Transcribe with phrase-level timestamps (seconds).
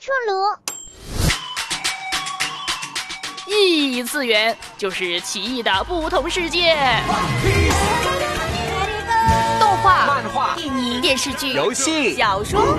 [0.00, 0.32] 出炉。
[3.46, 6.76] 异次元就是奇异的不同世界，
[9.60, 12.76] 动画、漫画、电影、电视剧、游戏、小说。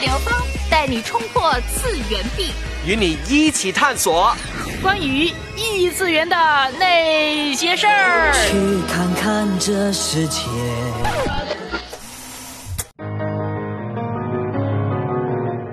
[0.00, 0.32] 刘峰
[0.70, 2.52] 带你冲破次元壁，
[2.86, 4.34] 与你一起探索
[4.82, 6.36] 关于异次元的
[6.78, 8.32] 那些事儿。
[8.32, 10.40] 去看看这世界。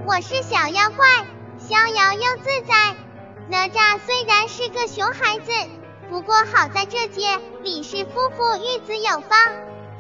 [0.06, 1.08] 我是小妖怪，
[1.58, 2.96] 逍遥又自在。
[3.50, 5.52] 哪吒虽然是个熊孩子，
[6.10, 9.40] 不过好在这届李氏夫妇育子有方，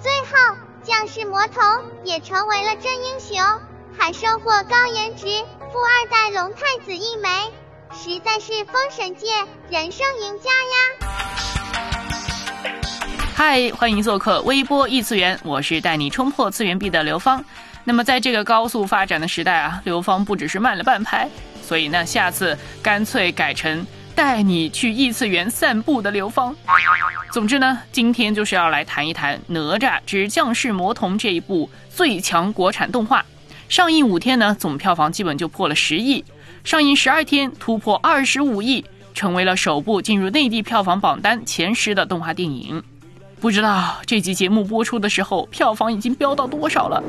[0.02, 1.64] 最后将士魔童
[2.04, 3.40] 也成为了真英雄，
[3.98, 5.28] 还收获高颜值
[5.72, 7.30] 富二代龙太子一枚，
[7.98, 9.26] 实在是封神界
[9.72, 10.76] 人生赢家呀！
[13.36, 17.44] 嗨，欢迎做客微波异次元，我是带你冲破次元壁的刘芳。
[17.84, 21.28] 那么，在这个高速发展的时代啊，刘芳不只是慢了半拍，
[21.64, 23.84] 所以呢，下次干脆改成
[24.14, 26.56] 带你去异次元散步的刘芳。
[27.32, 33.26] 总之呢，今天就是要来谈一谈《哪吒之降世魔童》这一部最强国产动画。
[33.70, 36.24] 上映五天呢，总票房基本就破了十亿；
[36.64, 42.82] 上映十二天突破二十五亿，成为了首部进入内地票房榜单前十的动画电影。
[43.42, 47.04] 不知道这集节目播出的时候，票房已经飙到多少了？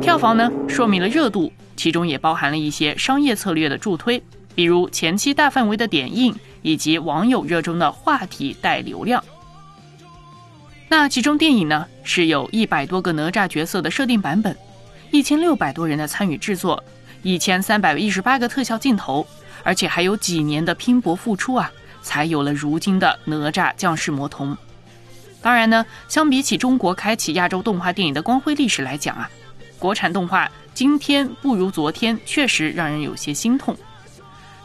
[0.00, 4.22] 票房呢，说明了热度，其中也包含了一些商业策略的助推，
[4.54, 9.22] 比如前期大范围的点映，以及网友热衷的话题带流量。
[10.88, 14.56] 那其中电影呢，是有一百多个哪吒角色的设定版本，
[15.10, 16.82] 一千六百多人的参与制作，
[17.22, 19.26] 一千三百一十八个特效镜头，
[19.62, 21.70] 而且还有几年的拼搏付出啊，
[22.02, 24.56] 才有了如今的哪吒降世魔童。
[25.40, 29.28] 当然呢，相比起中国开启亚洲动画电影的光辉历史来讲啊。
[29.78, 33.76] 国产动画今天不如昨天，确实让人有些心痛。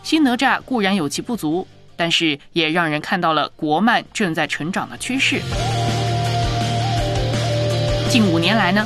[0.03, 5.41] 新哪吒固然有其不足，但是也让人看到了国漫正在成长的趋势。
[8.19, 8.83] 近五年来呢，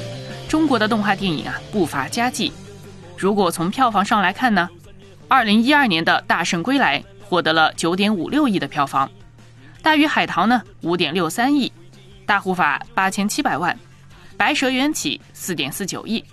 [0.50, 2.52] 中国的动画电影啊不乏佳绩。
[3.18, 4.70] 如果从票房上来看呢，
[5.30, 9.10] 二零一二年的大圣归来获得了九点五六亿的票房，
[9.82, 11.72] 大鱼海棠呢五点六三亿，
[12.26, 13.80] 大护法八千七百万。
[14.36, 16.26] 白蛇缘起四点四九亿，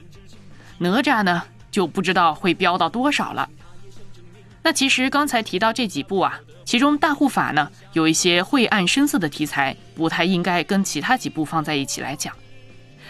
[0.79, 3.49] 哪吒呢就不知道会飙到多少了。
[4.61, 12.35] 那其实刚才提到这几部啊，其中大护法呢有一些晦暗深色的题材，不太应该跟其他几部放在一起来讲。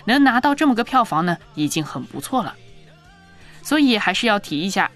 [0.09, 2.57] 能拿到这么个票房呢，已经很不错了。
[3.63, 4.91] 所以还是要提一下，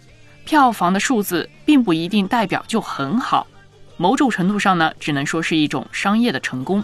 [0.46, 3.46] 票房的数字并不一定代表就很好，
[3.98, 6.82] 某种程度上呢，只能说是一种商业的成功。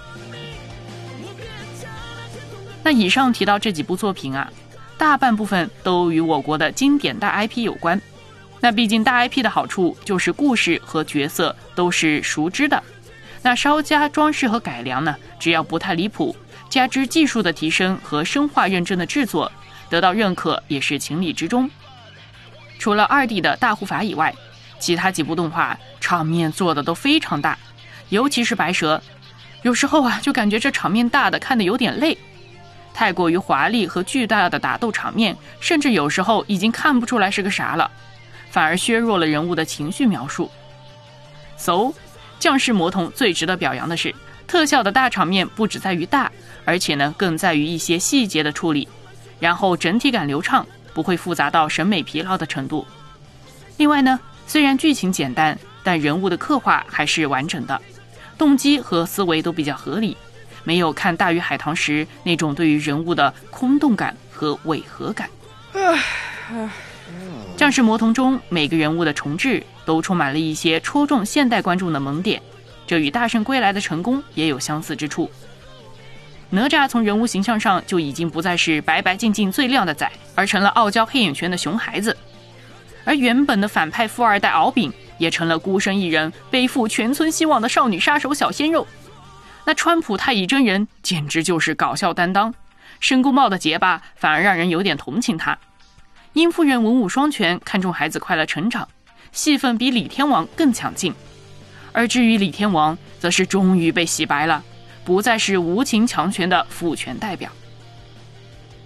[2.85, 4.53] 那以上提到这几部作品啊，
[4.99, 8.01] 大半部分都与我国的经典大 IP 有关。
[8.61, 12.83] 那毕竟大 IP 的好处就是故事和角色都是熟知的，
[13.41, 16.37] 那稍加装饰和改良呢，只要不太离谱，
[16.69, 19.51] 加之技术的提升和深化认证的制作，
[19.89, 21.71] 得到认可也是情理之中。
[22.79, 24.35] 除了二 D 的大护法以外，
[24.79, 27.59] 其他几部动画场面做的都非常大，
[28.11, 29.03] 尤其是白蛇，
[29.63, 32.17] 有时候啊就感觉这场面大的看的有点累。
[32.95, 37.91] 太过于华丽和巨大的打斗场面，甚至有时候已经看不出来是个啥了，
[38.51, 40.51] 反而削弱了人物的情绪描述。
[41.57, 41.93] So，
[42.39, 44.15] 降世魔童最值得表扬的是，
[44.49, 46.33] 特效的大场面不只在于大，
[46.65, 48.89] 而且呢更在于一些细节的处理，
[49.39, 52.85] 然后整体感流畅，不会复杂到审美疲劳的程度。
[53.77, 57.81] 另外呢，虽然剧情简单，但人物的刻画还是完整的，
[58.37, 60.17] 动机和思维都比较合理。
[60.65, 65.31] 没有看《大鱼海棠》时那种对于人物的空洞感和违和感。
[67.57, 72.43] 战士魔童中每个人物的重置都充满了一些戳中现代观众的萌点，
[72.89, 75.31] 这与《大圣归来》的成功也有相似之处。
[76.49, 82.17] 哪吒从人物形象上就已经不再是白白净净最靓的仔，而成了傲娇黑眼圈的熊孩子。
[83.05, 88.87] 而原本的反派富二代敖丙也成了孤身一人背负全村希望的少女杀手小鲜肉。
[89.67, 92.55] 那川普太乙真人简直就是搞笑担当，
[93.01, 95.59] 申公豹的结巴反而让人有点同情他。
[96.33, 98.89] 殷夫人文武双全，看重孩子快乐成长，
[99.33, 101.15] 戏份比李天王更抢镜。
[101.99, 104.63] 而至于李天王，则是终于被洗白了，
[105.05, 107.51] 不再是无情强权的父权代表。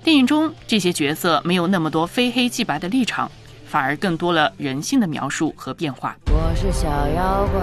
[0.02, 3.30] 电影中这些角色没有那么多非黑即白的立场，
[3.66, 6.16] 反而更多了人性的描述和变化。
[6.24, 7.60] 我是小妖怪，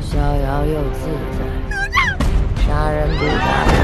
[0.00, 1.00] 逍遥又自
[1.36, 1.44] 在。
[2.66, 3.76] 杀人不眨眼，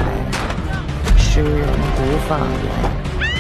[1.18, 3.31] 吃人不放盐。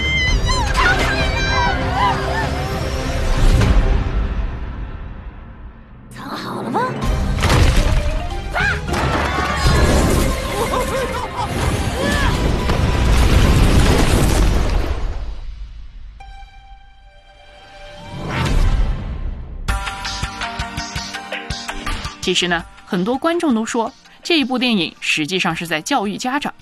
[22.32, 23.92] 其实呢，很多观众都说
[24.22, 26.54] 这一部电影实际上是在教育家长。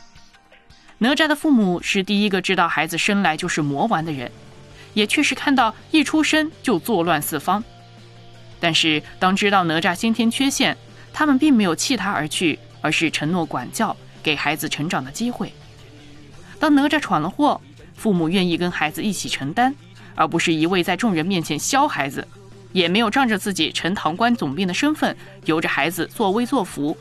[0.98, 4.32] 哪吒的父母是第一个知道孩子生来就是魔丸的人，
[4.94, 7.62] 也确实看到一出生就作乱四方。
[8.58, 10.76] 但是当知道哪吒先天缺陷，
[11.12, 15.52] 他们并没有弃他而去，而是承诺管教，给孩子成长的机会。
[16.58, 17.60] 当哪吒闯了祸，
[17.94, 19.72] 父母愿意跟孩子一起承担，
[20.16, 22.26] 而不是一味在众人面前削孩子。
[22.72, 26.96] 也没有仗着自己陈塘关总兵的身份，由着孩子作威作福。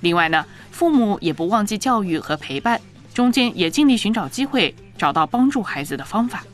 [0.00, 2.80] 另外呢，父母也不忘记教育和陪伴，
[3.14, 6.44] 中间也尽力寻找机会，找到帮助孩子的方法。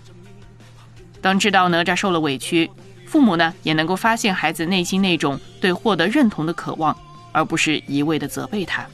[1.20, 2.70] 当知道哪吒受了委屈，
[3.06, 6.96] 父母呢也能够发现孩子内心那种对获得认同的渴望，
[7.30, 8.86] 而不是一味的责备他。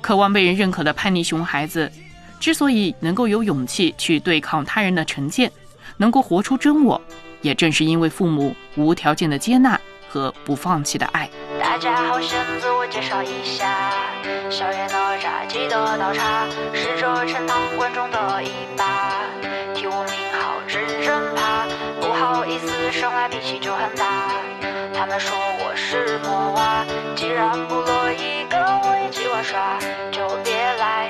[0.00, 1.90] 渴望被人认可的叛逆熊孩子，
[2.38, 5.50] 之所以能够有勇气去对抗他人的成见，
[5.96, 7.00] 能够活出真我。
[7.44, 11.28] 也正是因为父母无条件的接纳和不放弃的爱。
[11.60, 13.92] 大家好，先自我介绍一下，
[14.48, 18.48] 小爷哪吒记得倒茶，是这陈塘关中的一
[18.78, 19.20] 霸，
[19.74, 21.66] 替我名号真真怕，
[22.00, 24.30] 不好意思，生来脾气就很大。
[24.94, 26.82] 他们说我是魔娃，
[27.14, 29.78] 既然不乐意跟我一起玩耍，
[30.10, 31.03] 就别来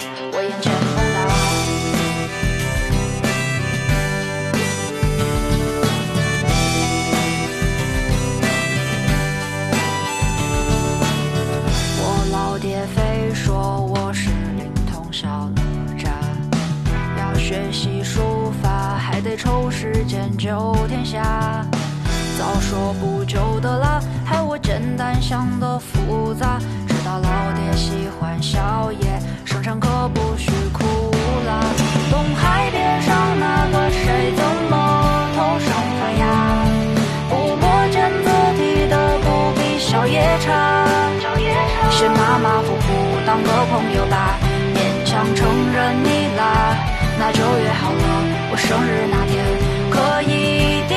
[48.66, 49.44] 生日那天
[49.90, 50.94] 可以的，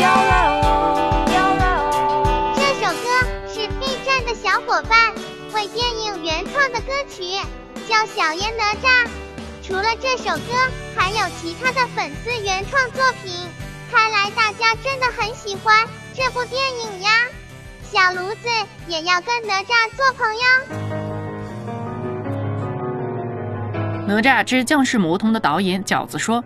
[0.00, 2.54] 要来哦，要来哦。
[2.56, 3.06] 这首歌
[3.46, 5.12] 是 B 站的小伙伴
[5.52, 7.22] 为电影原创的歌曲，
[7.86, 9.04] 叫《小爷哪吒》。
[9.62, 10.54] 除了这首歌，
[10.96, 13.30] 还有其他的粉丝原创作品。
[13.92, 17.10] 看来大家真的很喜欢这部电影呀！
[17.92, 18.48] 小炉子
[18.86, 20.40] 也要跟哪吒做朋友。
[24.08, 26.42] 《哪吒之降世魔童》的导演饺子说：“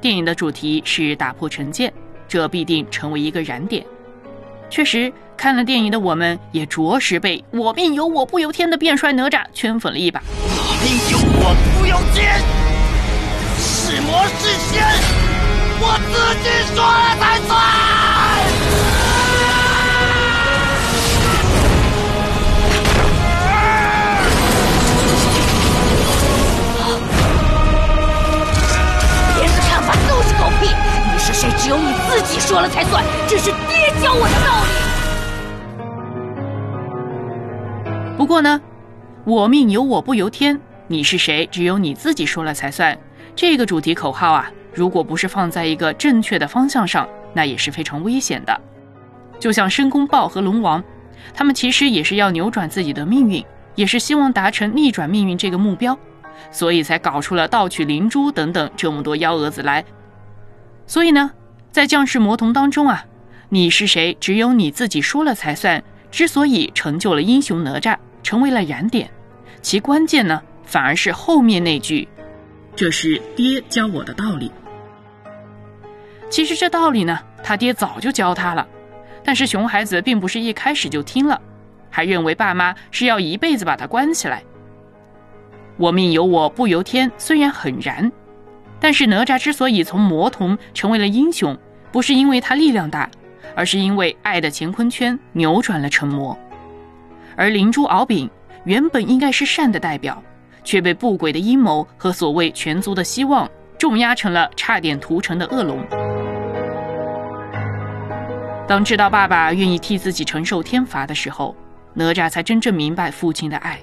[0.00, 1.92] 电影的主题是打破成见，
[2.26, 3.84] 这必定成为一个燃点。”
[4.70, 10.22] 确实，看了电影的我们也着实被“我命由我不由天”的变帅哪吒圈粉了一把。
[10.38, 12.40] 我命由我不由天，
[13.58, 14.82] 是魔是仙，
[15.78, 17.95] 我自己说了才算。
[31.58, 33.04] 只有你自己说了才算。
[33.26, 34.68] 这是爹教我的道理。
[38.16, 38.60] 不过呢，
[39.24, 40.58] 我命由我不由天。
[40.88, 41.46] 你是谁？
[41.50, 42.96] 只有你自己说了才算。
[43.34, 48.60] 这个主题口号啊，如果不是放在一个正确的方向上，那也是非常危险的。
[49.38, 50.82] 就像申公豹和龙王，
[51.34, 55.98] 他们其实也是要扭转自己的命运，也是希望达成逆转命运这个目标，
[56.50, 59.84] 所以才搞出了盗取灵珠等等这么多幺蛾子来。
[60.86, 61.32] 所以呢，
[61.70, 63.04] 在降世魔童当中啊，
[63.48, 65.82] 你是谁，只有你自己说了才算。
[66.10, 69.10] 之所以成就了英雄哪吒，成为了燃点，
[69.60, 72.08] 其关键呢，反而是后面那句
[72.74, 74.50] ：“这是爹教我的道理。”
[76.30, 78.66] 其实这道理呢，他爹早就教他了，
[79.22, 81.38] 但是熊孩子并不是一开始就听了，
[81.90, 84.42] 还认为爸妈是要一辈子把他关起来。
[85.76, 88.10] 我命由我不由天，虽然很燃。
[88.80, 91.56] 但是哪吒之所以从魔童成为了英雄，
[91.90, 93.10] 不是因为他力量大，
[93.54, 96.38] 而是因为爱的乾坤圈扭转了成魔。
[97.36, 98.30] 而灵珠敖丙
[98.64, 100.22] 原本应该是善的代表，
[100.64, 105.78] 却被不轨的阴谋和所谓全族的希望重压成了差点屠城的恶龙。
[108.66, 111.54] 当知道爸爸愿意替自己承受天罚的时候，
[111.94, 113.78] 哪吒才真正明白父亲的爱。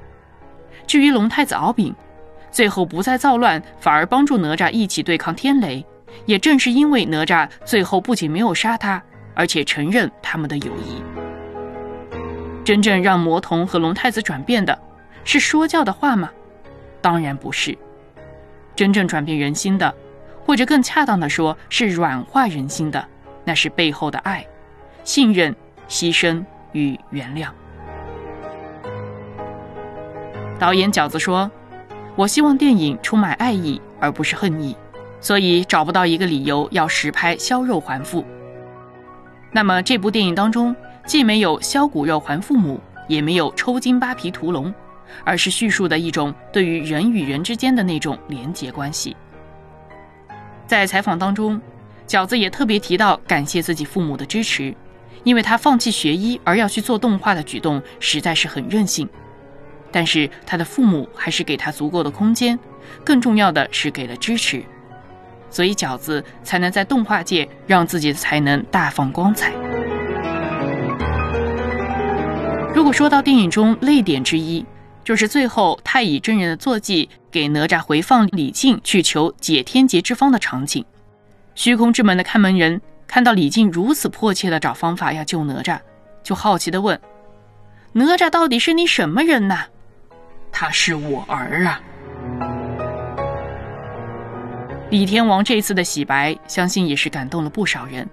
[0.85, 1.95] 至于龙太子敖丙，
[2.53, 5.85] 最后不再造乱，反而帮助哪吒一起对抗天雷。
[6.25, 9.01] 也正是因为哪吒最后不仅没有杀他，
[9.33, 11.01] 而且承认他们的友谊。
[12.63, 14.79] 真正让魔童和龙太子转变的，
[15.25, 16.29] 是说教的话吗？
[17.01, 17.75] 当然不是。
[18.75, 19.93] 真正转变人心的，
[20.45, 23.03] 或者更恰当的说，是软化人心的，
[23.43, 24.45] 那是背后的爱、
[25.03, 25.53] 信任、
[25.89, 27.47] 牺牲与原谅。
[30.59, 31.51] 导演饺子说
[32.15, 34.75] ：“我希望电影充满爱意，而不是恨意，
[35.19, 38.23] 所以找不到一个理由要实拍削肉还父。
[39.51, 44.71] 那么这部电影当中，既没有削骨肉还父母，也没有抽筋扒皮屠龙，
[45.23, 49.15] 而是叙述的一种对于人与人之间的那种连结关系。”
[50.67, 51.59] 在采访当中，
[52.07, 54.73] 饺子也特别提到感谢自己父母的支持，
[55.23, 59.09] 因为他放弃学医而要去做动画的举动实在是很任性。
[59.93, 62.57] 但是他的父母还是给他足够的空间，
[63.05, 64.63] 更重要的是给了支持，
[65.51, 69.53] 所以饺子才能在动画界让自己的才能大放光彩。
[72.73, 74.65] 如果说到电影中泪点之一，
[75.03, 80.83] 就是最后太乙真人的坐骑给哪吒回放李靖去求解天劫之方的场景，
[81.53, 85.79] 虚空之门的看门人看到李靖如此迫切的找方法要救哪吒，
[86.23, 86.99] 就好奇的问
[87.93, 89.65] ：“哪吒到底是你什么人呐？”
[90.53, 91.81] 他是我儿啊！
[94.91, 98.07] 李天王这次的洗白，相信也是感动了不少人。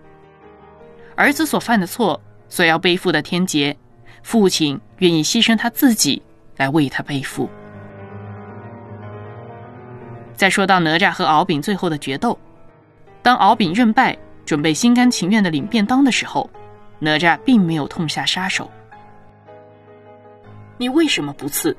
[1.14, 2.18] 儿子所犯的错，
[2.48, 3.76] 所要背负的天劫，
[4.22, 6.22] 父亲愿意牺牲他自己
[6.56, 7.48] 来为他背负。
[10.34, 12.36] 再说到哪吒和敖丙最后的决斗，
[13.22, 14.16] 当敖丙认败，
[14.46, 16.48] 准备心甘情愿的领便当的时候，
[16.98, 18.70] 哪吒并没有痛下杀手。
[20.78, 21.76] 你为什么不刺？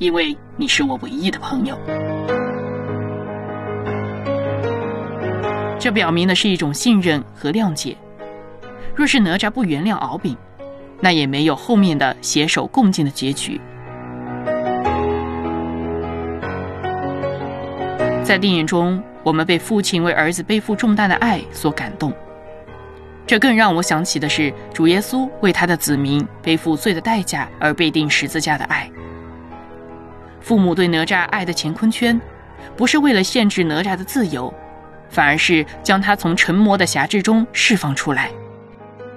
[0.00, 1.78] 因为你是我唯一的朋友，
[5.78, 7.94] 这表明的是一种信任和谅解。
[8.96, 10.34] 若是哪吒不原谅敖丙，
[11.00, 13.60] 那也没有后面的携手共进的结局。
[18.24, 22.10] 在电影中，我们被父亲为儿子背负重担的爱所感动，
[23.26, 28.90] 这更让我想起的是主耶稣为他的子民背负罪的代价而被钉十字架的爱。
[30.40, 32.20] 父母对哪吒爱的乾坤圈，
[32.76, 34.52] 不是为了限制哪吒的自由，
[35.08, 38.30] 反而是将他从成魔的辖制中释放出来，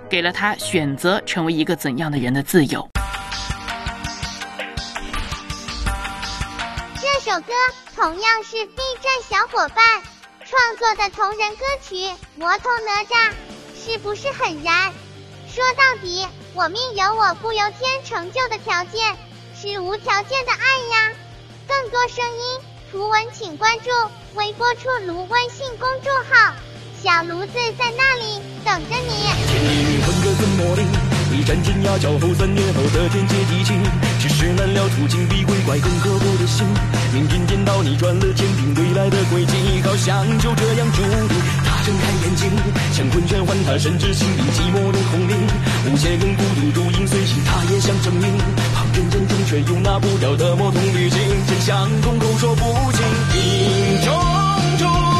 [0.10, 2.88] 给了他选择成为一个怎样的人的自由。
[6.96, 7.54] 这首歌
[7.96, 10.02] 同样是 B 站小伙伴
[10.46, 11.96] 创作的同人歌曲
[12.36, 13.32] 《魔童哪吒》，
[13.76, 14.92] 是不是很燃？
[15.48, 19.16] 说到底，我命由我不由天，成就的条件。
[19.64, 21.14] 是无条件的爱呀！
[21.70, 22.60] 更多声音
[22.92, 23.90] 图文，请关注
[24.34, 26.54] 微波出炉微信公众号，
[27.02, 29.24] 小炉子在那里等着你。
[31.44, 33.74] 一战天涯，交后三年后的天劫地劫，
[34.18, 36.66] 世事难料，途经比鬼怪更刻骨的心。
[37.12, 41.42] 命运颠倒，逆转了天定未来的轨迹，好像就这样注定。
[41.66, 42.50] 他睁开眼睛，
[42.96, 45.36] 乾坤圈换他，甚至心底寂寞的空灵。
[45.92, 48.38] 无邪跟孤独如影随形，他也想证明。
[48.74, 53.04] 旁人眼中却又拿不掉的魔童滤镜，真相空口说不清。
[53.34, 54.16] 命中
[54.80, 55.13] 注定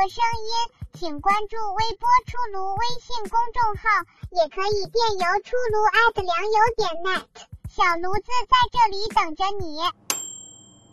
[0.00, 0.52] 和声音，
[0.98, 3.82] 请关注微波出炉微信公众号，
[4.30, 5.84] 也可以电邮出炉
[6.22, 7.26] 粮油点 net，
[7.68, 9.76] 小炉子在这里等着你。